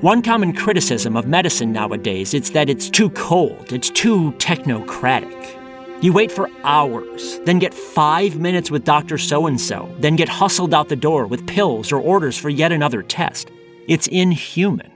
One 0.01 0.21
common 0.21 0.53
criticism 0.53 1.17
of 1.17 1.29
medicine 1.29 1.71
nowadays 1.71 2.35
is 2.35 2.51
that 2.51 2.69
it's 2.69 2.91
too 2.91 3.11
cold, 3.11 3.73
it's 3.73 3.91
too 3.91 4.33
technocratic. 4.39 5.66
You 6.03 6.13
wait 6.13 6.31
for 6.31 6.51
hours, 6.63 7.41
then 7.45 7.59
get 7.59 7.73
five 7.73 8.39
minutes 8.39 8.71
with 8.71 8.85
Dr. 8.85 9.17
So 9.17 9.47
and 9.47 9.59
so, 9.59 9.95
then 9.99 10.15
get 10.15 10.29
hustled 10.29 10.75
out 10.75 10.91
the 10.91 10.97
door 10.97 11.27
with 11.27 11.47
pills 11.47 11.91
or 11.91 11.99
orders 11.99 12.37
for 12.37 12.51
yet 12.51 12.71
another 12.71 13.03
test. 13.03 13.51
It's 13.89 14.07
inhuman. 14.07 14.93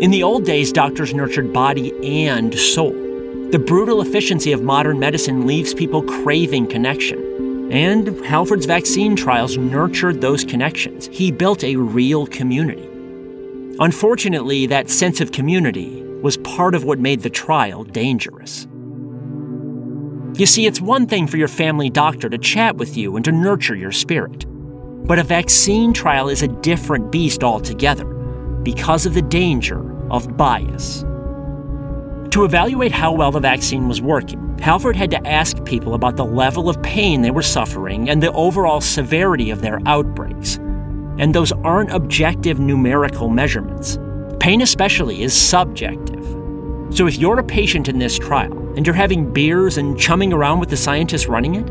In 0.00 0.12
the 0.12 0.22
old 0.22 0.44
days, 0.44 0.70
doctors 0.70 1.12
nurtured 1.12 1.52
body 1.52 1.92
and 2.28 2.56
soul. 2.56 2.92
The 3.50 3.58
brutal 3.58 4.00
efficiency 4.00 4.52
of 4.52 4.62
modern 4.62 5.00
medicine 5.00 5.44
leaves 5.44 5.74
people 5.74 6.02
craving 6.02 6.68
connection. 6.68 7.72
And 7.72 8.24
Halford's 8.24 8.64
vaccine 8.64 9.16
trials 9.16 9.58
nurtured 9.58 10.20
those 10.20 10.44
connections. 10.44 11.08
He 11.10 11.32
built 11.32 11.64
a 11.64 11.74
real 11.74 12.28
community. 12.28 12.88
Unfortunately, 13.80 14.66
that 14.66 14.88
sense 14.88 15.20
of 15.20 15.32
community 15.32 16.00
was 16.22 16.36
part 16.36 16.76
of 16.76 16.84
what 16.84 17.00
made 17.00 17.22
the 17.22 17.30
trial 17.30 17.82
dangerous. 17.82 18.68
You 20.34 20.46
see, 20.46 20.66
it's 20.66 20.80
one 20.80 21.06
thing 21.06 21.26
for 21.26 21.36
your 21.36 21.48
family 21.48 21.90
doctor 21.90 22.28
to 22.28 22.38
chat 22.38 22.76
with 22.76 22.96
you 22.96 23.16
and 23.16 23.24
to 23.24 23.32
nurture 23.32 23.74
your 23.74 23.92
spirit. 23.92 24.44
But 25.06 25.18
a 25.18 25.22
vaccine 25.22 25.92
trial 25.92 26.28
is 26.28 26.42
a 26.42 26.48
different 26.48 27.10
beast 27.10 27.42
altogether 27.42 28.04
because 28.62 29.06
of 29.06 29.14
the 29.14 29.22
danger 29.22 29.80
of 30.10 30.36
bias. 30.36 31.04
To 32.32 32.44
evaluate 32.44 32.92
how 32.92 33.12
well 33.12 33.30
the 33.30 33.40
vaccine 33.40 33.88
was 33.88 34.02
working, 34.02 34.58
Halford 34.58 34.96
had 34.96 35.10
to 35.12 35.26
ask 35.26 35.64
people 35.64 35.94
about 35.94 36.16
the 36.16 36.26
level 36.26 36.68
of 36.68 36.82
pain 36.82 37.22
they 37.22 37.30
were 37.30 37.42
suffering 37.42 38.10
and 38.10 38.22
the 38.22 38.32
overall 38.32 38.82
severity 38.82 39.50
of 39.50 39.62
their 39.62 39.80
outbreaks. 39.86 40.56
And 41.18 41.34
those 41.34 41.52
aren't 41.52 41.90
objective 41.90 42.60
numerical 42.60 43.28
measurements. 43.28 43.98
Pain, 44.40 44.60
especially, 44.60 45.22
is 45.22 45.32
subjective. 45.32 46.17
So 46.90 47.06
if 47.06 47.18
you're 47.18 47.38
a 47.38 47.44
patient 47.44 47.88
in 47.88 47.98
this 47.98 48.18
trial 48.18 48.56
and 48.76 48.86
you're 48.86 48.94
having 48.94 49.32
beers 49.32 49.76
and 49.78 49.98
chumming 49.98 50.32
around 50.32 50.60
with 50.60 50.70
the 50.70 50.76
scientists 50.76 51.26
running 51.26 51.54
it, 51.56 51.68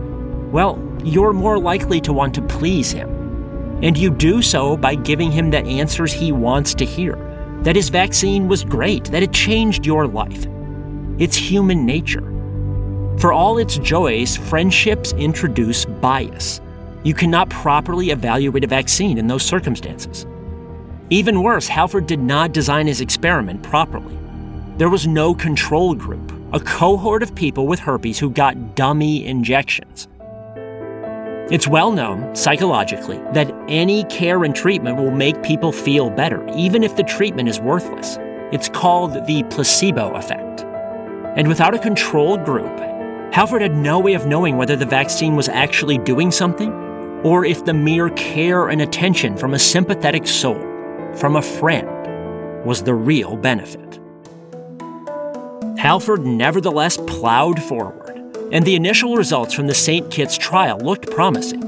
well, 0.52 0.82
you're 1.04 1.34
more 1.34 1.58
likely 1.58 2.00
to 2.02 2.14
want 2.14 2.34
to 2.36 2.42
please 2.42 2.92
him. 2.92 3.10
And 3.84 3.98
you 3.98 4.10
do 4.10 4.42
so 4.42 4.78
by 4.78 4.96
giving 4.96 5.32
him 5.32 5.50
the 5.50 5.64
answers 5.66 6.14
he 6.14 6.32
wants 6.32 6.74
to 6.76 6.86
hear 6.86 7.16
that 7.62 7.76
his 7.76 7.90
vaccine 7.90 8.48
was 8.48 8.64
great, 8.64 9.06
that 9.06 9.24
it 9.24 9.34
changed 9.34 9.86
your 9.86 10.08
life. 10.08 10.46
It's 11.18 11.36
human 11.36 11.86
nature. 11.86 12.22
For 13.20 13.34
all 13.34 13.58
its 13.58 13.78
joys, 13.80 14.38
friendships 14.38 15.14
introduce 15.14 15.84
bias. 15.86 16.62
You 17.04 17.14
cannot 17.14 17.50
properly 17.50 18.12
evaluate 18.12 18.64
a 18.64 18.68
vaccine 18.68 19.18
in 19.18 19.28
those 19.28 19.44
circumstances. 19.44 20.28
Even 21.10 21.42
worse, 21.42 21.68
Halford 21.68 22.06
did 22.06 22.20
not 22.20 22.52
design 22.52 22.86
his 22.86 23.02
experiment 23.02 23.64
properly. 23.64 24.17
There 24.78 24.90
was 24.90 25.08
no 25.08 25.34
control 25.34 25.96
group, 25.96 26.32
a 26.54 26.60
cohort 26.60 27.24
of 27.24 27.34
people 27.34 27.66
with 27.66 27.80
herpes 27.80 28.20
who 28.20 28.30
got 28.30 28.76
dummy 28.76 29.26
injections. 29.26 30.08
It's 31.50 31.68
well 31.68 31.92
known, 31.92 32.36
psychologically, 32.36 33.18
that 33.34 33.52
any 33.68 34.04
care 34.04 34.44
and 34.44 34.56
treatment 34.56 34.98
will 34.98 35.10
make 35.10 35.42
people 35.42 35.72
feel 35.72 36.12
better, 36.12 36.48
even 36.56 36.84
if 36.84 36.96
the 36.96 37.02
treatment 37.02 37.50
is 37.50 37.60
worthless. 37.60 38.20
It's 38.52 38.70
called 38.70 39.14
the 39.26 39.42
placebo 39.50 40.14
effect. 40.14 40.62
And 41.36 41.48
without 41.48 41.74
a 41.74 41.80
control 41.80 42.38
group, 42.38 42.78
Halford 43.34 43.64
had 43.64 43.76
no 43.76 43.98
way 43.98 44.14
of 44.14 44.28
knowing 44.28 44.58
whether 44.58 44.76
the 44.76 44.86
vaccine 44.86 45.36
was 45.36 45.50
actually 45.50 45.98
doing 45.98 46.30
something, 46.30 46.72
or 47.24 47.46
if 47.46 47.66
the 47.66 47.74
mere 47.74 48.12
care 48.12 48.68
and 48.68 48.84
attention 48.84 49.38
from 49.38 49.56
a 49.56 49.60
sympathetic 49.60 50.28
soul, 50.28 50.62
from 51.16 51.36
a 51.36 51.42
friend, 51.42 52.64
was 52.64 52.84
the 52.84 52.94
real 52.94 53.36
benefit. 53.36 54.00
Halford 55.78 56.26
nevertheless 56.26 56.98
plowed 56.98 57.62
forward 57.64 58.18
and 58.52 58.66
the 58.66 58.76
initial 58.76 59.16
results 59.16 59.54
from 59.54 59.68
the 59.68 59.76
St. 59.76 60.10
Kitts 60.10 60.38
trial 60.38 60.80
looked 60.80 61.12
promising. 61.12 61.64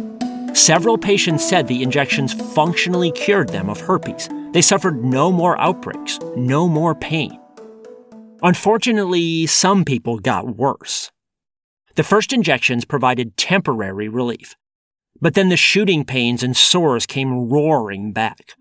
Several 0.56 0.98
patients 0.98 1.48
said 1.48 1.68
the 1.68 1.84
injections 1.84 2.34
functionally 2.54 3.12
cured 3.12 3.50
them 3.50 3.70
of 3.70 3.82
herpes. 3.82 4.30
They 4.52 4.62
suffered 4.62 5.04
no 5.04 5.32
more 5.32 5.60
outbreaks, 5.60 6.20
no 6.36 6.68
more 6.68 6.96
pain. 6.96 7.40
Unfortunately, 8.42 9.46
some 9.46 9.86
people 9.86 10.20
got 10.20 10.56
worse. 10.56 11.12
The 11.96 12.04
first 12.04 12.32
injections 12.32 12.86
provided 12.86 13.36
temporary 13.36 14.08
relief, 14.08 14.56
but 15.20 15.34
then 15.34 15.50
the 15.50 15.58
shooting 15.58 16.06
pains 16.06 16.42
and 16.42 16.56
sores 16.56 17.06
came 17.06 17.50
roaring 17.50 18.14
back. 18.14 18.56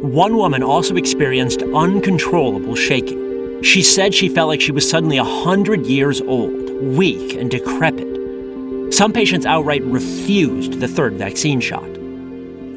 One 0.00 0.36
woman 0.36 0.62
also 0.62 0.94
experienced 0.94 1.62
uncontrollable 1.62 2.76
shaking. 2.76 3.27
She 3.62 3.82
said 3.82 4.14
she 4.14 4.28
felt 4.28 4.48
like 4.48 4.60
she 4.60 4.72
was 4.72 4.88
suddenly 4.88 5.18
a 5.18 5.24
hundred 5.24 5.86
years 5.86 6.20
old 6.20 6.68
weak, 6.80 7.34
and 7.34 7.50
decrepit. 7.50 8.06
Some 8.94 9.12
patients 9.12 9.46
outright 9.46 9.82
refused 9.84 10.74
the 10.74 10.88
third 10.88 11.14
vaccine 11.14 11.60
shot. 11.60 11.88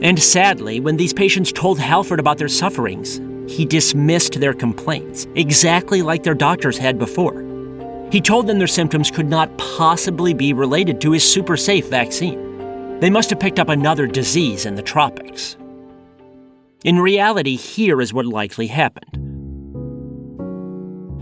And 0.02 0.22
sadly, 0.22 0.80
when 0.80 0.98
these 0.98 1.14
patients 1.14 1.52
told 1.52 1.80
Halford 1.80 2.20
about 2.20 2.38
their 2.38 2.48
sufferings, 2.48 3.22
he 3.48 3.66
dismissed 3.66 4.40
their 4.40 4.54
complaints, 4.54 5.28
exactly 5.36 6.02
like 6.02 6.24
their 6.24 6.34
doctors 6.34 6.78
had 6.78 6.98
before. 6.98 7.46
He 8.12 8.20
told 8.20 8.48
them 8.48 8.58
their 8.58 8.68
symptoms 8.68 9.12
could 9.12 9.30
not 9.30 9.56
possibly 9.58 10.34
be 10.34 10.54
related 10.54 11.00
to 11.02 11.12
his 11.12 11.30
super 11.30 11.56
safe 11.56 11.88
vaccine. 11.88 13.00
They 13.00 13.10
must 13.10 13.30
have 13.30 13.40
picked 13.40 13.60
up 13.60 13.70
another 13.70 14.06
disease 14.06 14.66
in 14.66 14.76
the 14.76 14.82
tropics. 14.82 15.56
In 16.84 17.00
reality, 17.00 17.56
here 17.56 18.02
is 18.02 18.14
what 18.14 18.26
likely 18.26 18.68
happened. 18.68 19.21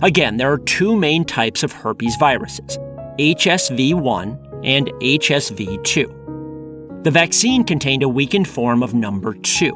Again, 0.01 0.37
there 0.37 0.49
are 0.51 0.59
two 0.59 0.95
main 0.95 1.25
types 1.25 1.61
of 1.61 1.73
herpes 1.73 2.15
viruses 2.15 2.77
HSV1 3.19 4.61
and 4.63 4.87
HSV2. 4.87 7.03
The 7.03 7.11
vaccine 7.11 7.65
contained 7.65 8.03
a 8.03 8.09
weakened 8.09 8.47
form 8.47 8.81
of 8.81 8.93
number 8.93 9.33
2, 9.33 9.73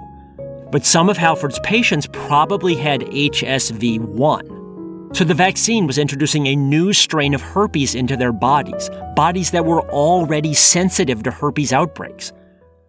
but 0.71 0.85
some 0.85 1.09
of 1.09 1.17
Halford's 1.17 1.59
patients 1.59 2.07
probably 2.11 2.75
had 2.75 3.01
HSV1. 3.01 5.15
So 5.15 5.25
the 5.25 5.33
vaccine 5.33 5.87
was 5.87 5.97
introducing 5.97 6.47
a 6.47 6.55
new 6.55 6.93
strain 6.93 7.33
of 7.33 7.41
herpes 7.41 7.93
into 7.93 8.15
their 8.17 8.31
bodies, 8.31 8.89
bodies 9.15 9.51
that 9.51 9.65
were 9.65 9.81
already 9.91 10.53
sensitive 10.53 11.21
to 11.23 11.31
herpes 11.31 11.73
outbreaks. 11.73 12.31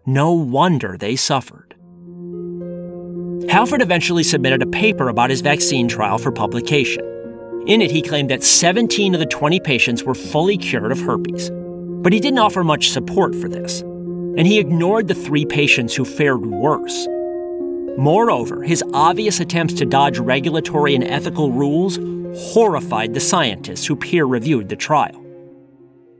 No 0.05 0.31
wonder 0.31 0.95
they 0.97 1.17
suffered. 1.17 1.75
Halford 3.49 3.81
eventually 3.81 4.23
submitted 4.23 4.63
a 4.63 4.67
paper 4.67 5.09
about 5.09 5.29
his 5.29 5.41
vaccine 5.41 5.87
trial 5.87 6.17
for 6.17 6.31
publication. 6.31 7.14
In 7.67 7.81
it, 7.81 7.89
he 7.89 8.03
claimed 8.03 8.29
that 8.29 8.43
17 8.43 9.15
of 9.15 9.19
the 9.19 9.25
20 9.25 9.59
patients 9.59 10.03
were 10.03 10.13
fully 10.13 10.55
cured 10.55 10.91
of 10.91 10.99
herpes. 10.99 11.49
But 12.03 12.13
he 12.13 12.19
didn't 12.19 12.37
offer 12.37 12.63
much 12.63 12.91
support 12.91 13.33
for 13.33 13.49
this, 13.49 13.81
and 13.81 14.45
he 14.45 14.59
ignored 14.59 15.07
the 15.07 15.15
three 15.15 15.45
patients 15.45 15.95
who 15.95 16.05
fared 16.05 16.45
worse. 16.45 17.07
Moreover, 17.97 18.61
his 18.61 18.83
obvious 18.93 19.39
attempts 19.39 19.73
to 19.75 19.85
dodge 19.85 20.19
regulatory 20.19 20.93
and 20.93 21.03
ethical 21.03 21.51
rules 21.51 21.97
horrified 22.37 23.15
the 23.15 23.19
scientists 23.19 23.87
who 23.87 23.95
peer 23.95 24.25
reviewed 24.25 24.69
the 24.69 24.75
trial. 24.75 25.25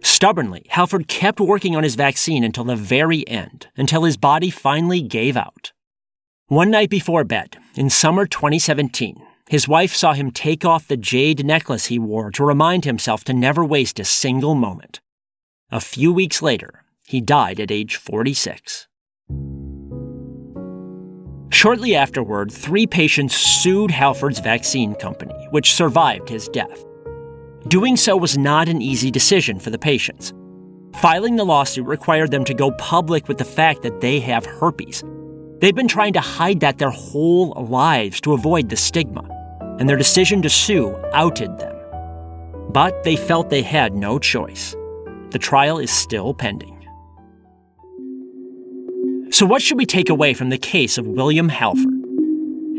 Stubbornly, 0.01 0.65
Halford 0.69 1.07
kept 1.07 1.39
working 1.39 1.75
on 1.75 1.83
his 1.83 1.95
vaccine 1.95 2.43
until 2.43 2.63
the 2.63 2.75
very 2.75 3.27
end, 3.27 3.67
until 3.77 4.03
his 4.03 4.17
body 4.17 4.49
finally 4.49 5.01
gave 5.01 5.37
out. 5.37 5.73
One 6.47 6.71
night 6.71 6.89
before 6.89 7.23
bed, 7.23 7.57
in 7.75 7.89
summer 7.89 8.25
2017, 8.25 9.21
his 9.47 9.67
wife 9.67 9.93
saw 9.93 10.13
him 10.13 10.31
take 10.31 10.65
off 10.65 10.87
the 10.87 10.97
jade 10.97 11.45
necklace 11.45 11.85
he 11.85 11.99
wore 11.99 12.31
to 12.31 12.43
remind 12.43 12.83
himself 12.83 13.23
to 13.23 13.33
never 13.33 13.63
waste 13.63 13.99
a 13.99 14.05
single 14.05 14.55
moment. 14.55 14.99
A 15.71 15.79
few 15.79 16.11
weeks 16.11 16.41
later, 16.41 16.83
he 17.05 17.21
died 17.21 17.59
at 17.59 17.69
age 17.69 17.95
46. 17.97 18.87
Shortly 21.51 21.95
afterward, 21.95 22.51
three 22.51 22.87
patients 22.87 23.35
sued 23.35 23.91
Halford's 23.91 24.39
vaccine 24.39 24.95
company, 24.95 25.47
which 25.51 25.73
survived 25.73 26.27
his 26.27 26.47
death. 26.49 26.83
Doing 27.67 27.97
so 27.97 28.17
was 28.17 28.37
not 28.37 28.67
an 28.67 28.81
easy 28.81 29.11
decision 29.11 29.59
for 29.59 29.69
the 29.69 29.77
patients. 29.77 30.33
Filing 30.95 31.35
the 31.35 31.45
lawsuit 31.45 31.85
required 31.85 32.31
them 32.31 32.45
to 32.45 32.53
go 32.53 32.71
public 32.71 33.27
with 33.27 33.37
the 33.37 33.45
fact 33.45 33.83
that 33.83 34.01
they 34.01 34.19
have 34.19 34.45
herpes. 34.45 35.03
They've 35.59 35.75
been 35.75 35.87
trying 35.87 36.13
to 36.13 36.19
hide 36.19 36.61
that 36.61 36.79
their 36.79 36.89
whole 36.89 37.51
lives 37.69 38.19
to 38.21 38.33
avoid 38.33 38.69
the 38.69 38.75
stigma 38.75 39.34
and 39.79 39.87
their 39.87 39.97
decision 39.97 40.41
to 40.41 40.49
sue 40.49 40.95
outed 41.13 41.57
them. 41.57 41.75
But 42.69 43.03
they 43.03 43.15
felt 43.15 43.49
they 43.49 43.61
had 43.61 43.93
no 43.93 44.19
choice. 44.19 44.75
The 45.31 45.39
trial 45.39 45.79
is 45.79 45.91
still 45.91 46.33
pending. 46.33 46.71
So, 49.31 49.45
what 49.45 49.61
should 49.61 49.77
we 49.77 49.85
take 49.85 50.09
away 50.09 50.33
from 50.33 50.49
the 50.49 50.57
case 50.57 50.97
of 50.97 51.05
William 51.07 51.49
Halford? 51.49 51.93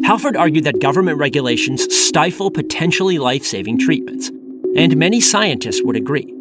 Halford 0.05 0.37
argued 0.37 0.65
that 0.65 0.81
government 0.81 1.19
regulations 1.19 1.95
stifle 1.95 2.51
potentially 2.51 3.19
life 3.19 3.45
saving 3.45 3.79
treatments, 3.79 4.31
and 4.77 4.97
many 4.97 5.21
scientists 5.21 5.83
would 5.83 5.97
agree. 5.97 6.33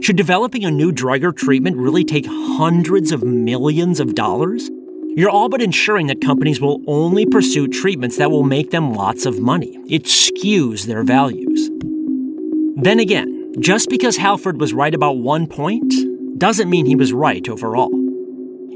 Should 0.00 0.16
developing 0.16 0.64
a 0.64 0.70
new 0.70 0.92
drug 0.92 1.24
or 1.24 1.32
treatment 1.32 1.76
really 1.76 2.04
take 2.04 2.26
hundreds 2.26 3.10
of 3.10 3.22
millions 3.22 4.00
of 4.00 4.14
dollars? 4.14 4.70
You're 5.16 5.30
all 5.30 5.48
but 5.48 5.62
ensuring 5.62 6.08
that 6.08 6.20
companies 6.20 6.60
will 6.60 6.82
only 6.88 7.24
pursue 7.24 7.68
treatments 7.68 8.16
that 8.16 8.32
will 8.32 8.42
make 8.42 8.72
them 8.72 8.94
lots 8.94 9.26
of 9.26 9.38
money. 9.38 9.78
It 9.88 10.04
skews 10.04 10.86
their 10.86 11.04
values. 11.04 11.70
Then 12.76 12.98
again, 12.98 13.52
just 13.60 13.88
because 13.88 14.16
Halford 14.16 14.60
was 14.60 14.74
right 14.74 14.92
about 14.92 15.18
one 15.18 15.46
point 15.46 15.94
doesn't 16.36 16.68
mean 16.68 16.86
he 16.86 16.96
was 16.96 17.12
right 17.12 17.48
overall. 17.48 17.92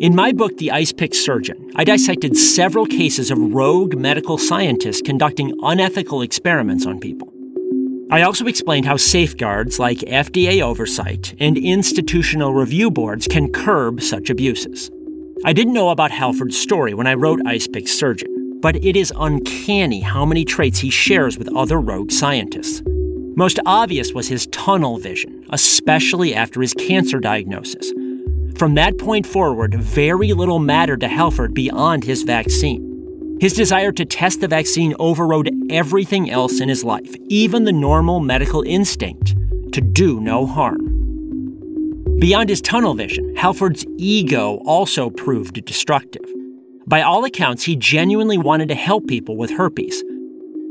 In 0.00 0.14
my 0.14 0.30
book, 0.30 0.58
The 0.58 0.70
Ice 0.70 0.92
Pick 0.92 1.12
Surgeon, 1.12 1.72
I 1.74 1.82
dissected 1.82 2.36
several 2.36 2.86
cases 2.86 3.32
of 3.32 3.38
rogue 3.40 3.96
medical 3.96 4.38
scientists 4.38 5.02
conducting 5.02 5.58
unethical 5.60 6.22
experiments 6.22 6.86
on 6.86 7.00
people. 7.00 7.32
I 8.12 8.22
also 8.22 8.46
explained 8.46 8.86
how 8.86 8.96
safeguards 8.96 9.80
like 9.80 9.98
FDA 9.98 10.62
oversight 10.62 11.34
and 11.40 11.58
institutional 11.58 12.54
review 12.54 12.92
boards 12.92 13.26
can 13.26 13.52
curb 13.52 14.00
such 14.00 14.30
abuses. 14.30 14.88
I 15.44 15.52
didn't 15.52 15.72
know 15.72 15.90
about 15.90 16.10
Halford's 16.10 16.58
story 16.58 16.94
when 16.94 17.06
I 17.06 17.14
wrote 17.14 17.40
Ice 17.46 17.68
Pick 17.68 17.86
Surgeon, 17.86 18.58
but 18.60 18.74
it 18.84 18.96
is 18.96 19.12
uncanny 19.16 20.00
how 20.00 20.26
many 20.26 20.44
traits 20.44 20.80
he 20.80 20.90
shares 20.90 21.38
with 21.38 21.54
other 21.54 21.80
rogue 21.80 22.10
scientists. 22.10 22.82
Most 23.36 23.60
obvious 23.64 24.12
was 24.12 24.26
his 24.26 24.48
tunnel 24.48 24.98
vision, 24.98 25.46
especially 25.50 26.34
after 26.34 26.60
his 26.60 26.74
cancer 26.74 27.20
diagnosis. 27.20 27.92
From 28.56 28.74
that 28.74 28.98
point 28.98 29.26
forward, 29.26 29.76
very 29.76 30.32
little 30.32 30.58
mattered 30.58 31.00
to 31.00 31.08
Halford 31.08 31.54
beyond 31.54 32.02
his 32.02 32.24
vaccine. 32.24 33.38
His 33.40 33.52
desire 33.52 33.92
to 33.92 34.04
test 34.04 34.40
the 34.40 34.48
vaccine 34.48 34.96
overrode 34.98 35.54
everything 35.70 36.30
else 36.30 36.60
in 36.60 36.68
his 36.68 36.82
life, 36.82 37.14
even 37.28 37.62
the 37.62 37.72
normal 37.72 38.18
medical 38.18 38.62
instinct 38.62 39.36
to 39.72 39.80
do 39.80 40.18
no 40.20 40.46
harm. 40.46 40.87
Beyond 42.18 42.48
his 42.48 42.60
tunnel 42.60 42.94
vision, 42.94 43.36
Halford's 43.36 43.86
ego 43.96 44.56
also 44.66 45.08
proved 45.08 45.64
destructive. 45.64 46.24
By 46.84 47.00
all 47.00 47.24
accounts, 47.24 47.62
he 47.62 47.76
genuinely 47.76 48.36
wanted 48.36 48.66
to 48.70 48.74
help 48.74 49.06
people 49.06 49.36
with 49.36 49.52
herpes. 49.52 50.02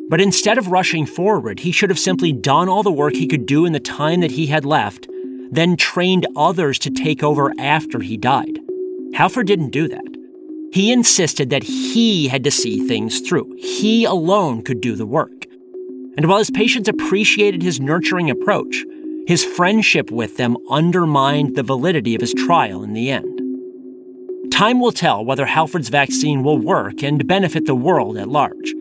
But 0.10 0.19
instead 0.19 0.57
of 0.57 0.67
rushing 0.67 1.05
forward, 1.05 1.62
he 1.62 1.71
should 1.71 1.89
have 1.89 1.99
simply 1.99 2.33
done 2.33 2.67
all 2.67 2.83
the 2.83 2.91
work 2.91 3.13
he 3.13 3.27
could 3.27 3.45
do 3.45 3.65
in 3.65 3.71
the 3.71 3.79
time 3.79 4.19
that 4.19 4.31
he 4.31 4.47
had 4.47 4.65
left, 4.65 5.07
then 5.49 5.77
trained 5.77 6.27
others 6.36 6.77
to 6.79 6.89
take 6.89 7.23
over 7.23 7.53
after 7.57 8.01
he 8.01 8.17
died. 8.17 8.60
Halford 9.13 9.47
didn't 9.47 9.69
do 9.69 9.88
that. 9.88 10.03
He 10.73 10.91
insisted 10.91 11.49
that 11.49 11.63
he 11.63 12.27
had 12.27 12.43
to 12.43 12.51
see 12.51 12.86
things 12.86 13.21
through. 13.21 13.55
He 13.57 14.03
alone 14.03 14.63
could 14.63 14.81
do 14.81 14.97
the 14.97 15.05
work. 15.05 15.45
And 16.17 16.27
while 16.27 16.39
his 16.39 16.51
patients 16.51 16.89
appreciated 16.89 17.62
his 17.62 17.79
nurturing 17.79 18.29
approach, 18.29 18.83
his 19.28 19.44
friendship 19.44 20.10
with 20.10 20.38
them 20.38 20.56
undermined 20.70 21.54
the 21.58 21.62
validity 21.62 22.16
of 22.16 22.22
his 22.22 22.34
trial 22.34 22.82
in 22.82 22.94
the 22.94 23.12
end. 23.12 23.42
Time 24.54 24.80
will 24.80 24.94
tell 24.94 25.24
whether 25.24 25.46
Halford's 25.46 25.90
vaccine 25.90 26.44
will 26.44 26.58
work 26.58 27.04
and 27.04 27.28
benefit 27.28 27.66
the 27.66 27.76
world 27.76 28.18
at 28.18 28.30
large. 28.30 28.74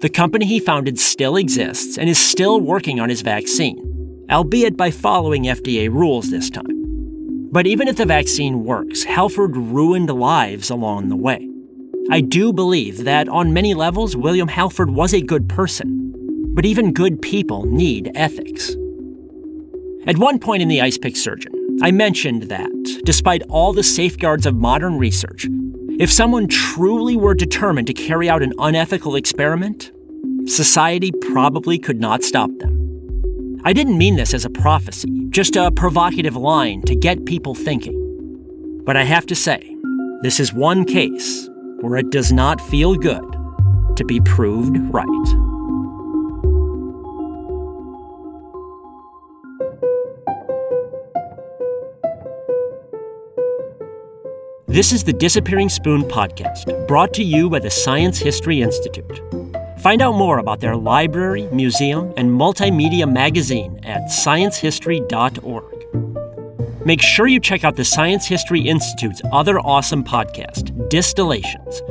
The 0.00 0.08
company 0.08 0.46
he 0.46 0.60
founded 0.60 1.00
still 1.00 1.34
exists 1.34 1.98
and 1.98 2.08
is 2.08 2.16
still 2.16 2.60
working 2.60 3.00
on 3.00 3.08
his 3.08 3.22
vaccine, 3.22 4.24
albeit 4.30 4.76
by 4.76 4.92
following 4.92 5.44
FDA 5.44 5.90
rules 5.90 6.30
this 6.30 6.48
time. 6.48 7.50
But 7.50 7.66
even 7.66 7.88
if 7.88 7.96
the 7.96 8.06
vaccine 8.06 8.62
works, 8.64 9.02
Halford 9.02 9.56
ruined 9.56 10.10
lives 10.10 10.70
along 10.70 11.08
the 11.08 11.16
way. 11.16 11.48
I 12.08 12.20
do 12.20 12.52
believe 12.52 13.02
that 13.02 13.28
on 13.28 13.52
many 13.52 13.74
levels, 13.74 14.16
William 14.16 14.48
Halford 14.48 14.90
was 14.90 15.12
a 15.12 15.20
good 15.20 15.48
person, 15.48 16.14
but 16.54 16.64
even 16.64 16.92
good 16.92 17.20
people 17.20 17.64
need 17.64 18.12
ethics. 18.14 18.76
At 20.04 20.18
one 20.18 20.40
point 20.40 20.62
in 20.62 20.68
The 20.68 20.80
Ice 20.80 20.98
Pick 20.98 21.16
Surgeon, 21.16 21.78
I 21.80 21.92
mentioned 21.92 22.44
that, 22.44 22.72
despite 23.04 23.42
all 23.48 23.72
the 23.72 23.84
safeguards 23.84 24.46
of 24.46 24.56
modern 24.56 24.98
research, 24.98 25.46
if 26.00 26.10
someone 26.10 26.48
truly 26.48 27.16
were 27.16 27.34
determined 27.34 27.86
to 27.86 27.94
carry 27.94 28.28
out 28.28 28.42
an 28.42 28.52
unethical 28.58 29.14
experiment, 29.14 29.92
society 30.46 31.12
probably 31.12 31.78
could 31.78 32.00
not 32.00 32.24
stop 32.24 32.50
them. 32.58 33.60
I 33.62 33.72
didn't 33.72 33.96
mean 33.96 34.16
this 34.16 34.34
as 34.34 34.44
a 34.44 34.50
prophecy, 34.50 35.26
just 35.30 35.54
a 35.54 35.70
provocative 35.70 36.34
line 36.34 36.82
to 36.82 36.96
get 36.96 37.24
people 37.24 37.54
thinking. 37.54 38.82
But 38.84 38.96
I 38.96 39.04
have 39.04 39.26
to 39.26 39.36
say, 39.36 39.76
this 40.22 40.40
is 40.40 40.52
one 40.52 40.84
case 40.84 41.48
where 41.80 41.96
it 41.96 42.10
does 42.10 42.32
not 42.32 42.60
feel 42.60 42.96
good 42.96 43.24
to 43.94 44.04
be 44.04 44.20
proved 44.20 44.76
right. 44.92 45.41
This 54.72 54.90
is 54.90 55.04
the 55.04 55.12
Disappearing 55.12 55.68
Spoon 55.68 56.00
podcast, 56.00 56.88
brought 56.88 57.12
to 57.12 57.22
you 57.22 57.50
by 57.50 57.58
the 57.58 57.70
Science 57.70 58.18
History 58.18 58.62
Institute. 58.62 59.20
Find 59.80 60.00
out 60.00 60.14
more 60.14 60.38
about 60.38 60.60
their 60.60 60.76
library, 60.76 61.46
museum, 61.52 62.14
and 62.16 62.30
multimedia 62.30 63.06
magazine 63.06 63.78
at 63.82 64.04
sciencehistory.org. 64.04 66.86
Make 66.86 67.02
sure 67.02 67.26
you 67.26 67.38
check 67.38 67.64
out 67.64 67.76
the 67.76 67.84
Science 67.84 68.26
History 68.26 68.62
Institute's 68.62 69.20
other 69.30 69.60
awesome 69.60 70.02
podcast, 70.02 70.70
Distillations. 70.88 71.82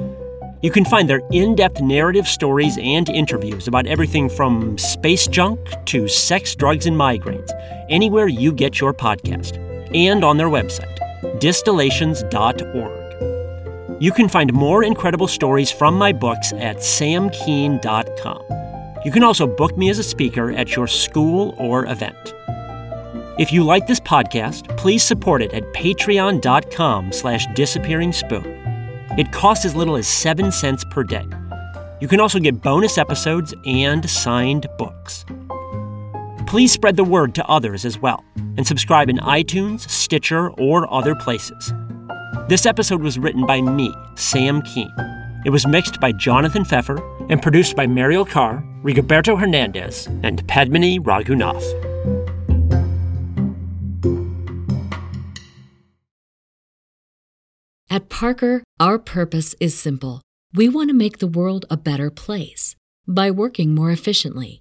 You 0.63 0.71
can 0.71 0.83
find 0.83 1.07
their 1.07 1.21
in 1.31 1.53
depth 1.53 1.81
narrative 1.81 2.27
stories 2.27 2.79
and 2.81 3.07
interviews 3.09 3.67
about 3.67 3.85
everything 3.85 4.27
from 4.27 4.75
space 4.79 5.27
junk 5.27 5.59
to 5.85 6.07
sex, 6.07 6.55
drugs, 6.55 6.87
and 6.87 6.97
migraines 6.97 7.51
anywhere 7.91 8.27
you 8.27 8.51
get 8.51 8.79
your 8.79 8.91
podcast, 8.91 9.59
and 9.95 10.23
on 10.23 10.37
their 10.37 10.47
website, 10.47 10.97
distillations.org. 11.39 14.01
You 14.01 14.11
can 14.11 14.29
find 14.29 14.51
more 14.51 14.83
incredible 14.83 15.27
stories 15.27 15.71
from 15.71 15.95
my 15.95 16.11
books 16.11 16.53
at 16.53 16.77
samkean.com. 16.77 18.41
You 19.05 19.11
can 19.11 19.23
also 19.23 19.47
book 19.47 19.77
me 19.77 19.89
as 19.89 19.99
a 19.99 20.03
speaker 20.03 20.51
at 20.51 20.75
your 20.75 20.87
school 20.87 21.55
or 21.57 21.85
event. 21.85 22.33
If 23.39 23.51
you 23.51 23.63
like 23.63 23.87
this 23.87 23.99
podcast, 23.99 24.75
please 24.77 25.03
support 25.03 25.41
it 25.41 25.53
at 25.53 25.63
patreon.com 25.73 27.11
slash 27.11 27.45
disappearing 27.55 28.11
spoon. 28.11 28.45
It 29.17 29.31
costs 29.31 29.65
as 29.65 29.75
little 29.75 29.95
as 29.95 30.07
7 30.07 30.51
cents 30.51 30.83
per 30.91 31.03
day. 31.03 31.25
You 31.99 32.07
can 32.07 32.19
also 32.19 32.39
get 32.39 32.61
bonus 32.61 32.97
episodes 32.97 33.53
and 33.65 34.07
signed 34.09 34.67
books. 34.77 35.25
Please 36.51 36.73
spread 36.73 36.97
the 36.97 37.03
word 37.05 37.33
to 37.35 37.47
others 37.47 37.85
as 37.85 37.97
well, 37.97 38.25
and 38.35 38.67
subscribe 38.67 39.09
in 39.09 39.15
iTunes, 39.19 39.89
Stitcher, 39.89 40.49
or 40.59 40.93
other 40.93 41.15
places. 41.15 41.73
This 42.49 42.65
episode 42.65 43.01
was 43.01 43.17
written 43.17 43.45
by 43.45 43.61
me, 43.61 43.95
Sam 44.15 44.61
Kean. 44.63 44.91
It 45.45 45.49
was 45.49 45.65
mixed 45.65 46.01
by 46.01 46.11
Jonathan 46.11 46.65
Pfeffer 46.65 46.99
and 47.29 47.41
produced 47.41 47.77
by 47.77 47.87
Mariel 47.87 48.25
Carr, 48.25 48.61
Rigoberto 48.83 49.39
Hernandez, 49.39 50.07
and 50.23 50.45
Padmini 50.49 50.99
Raghunath. 50.99 51.63
At 57.89 58.09
Parker, 58.09 58.61
our 58.77 58.99
purpose 58.99 59.55
is 59.61 59.79
simple. 59.79 60.21
We 60.53 60.67
want 60.67 60.89
to 60.89 60.93
make 60.93 61.19
the 61.19 61.27
world 61.27 61.65
a 61.69 61.77
better 61.77 62.09
place 62.11 62.75
by 63.07 63.31
working 63.31 63.73
more 63.73 63.89
efficiently, 63.89 64.60